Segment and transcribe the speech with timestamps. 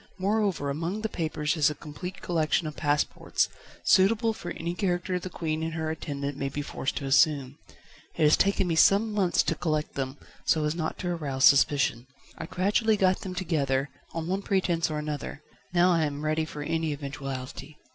[0.17, 3.47] Moreover, among the papers is a complete collection of passports,
[3.83, 7.59] suitable for any character the Queen and her attendant may be forced to assume.
[8.15, 12.07] It has taken me some months to collect them, so as not to arouse suspicion;
[12.35, 16.63] I gradually got them together, on one pretence or another: now I am ready for
[16.63, 17.77] any eventuality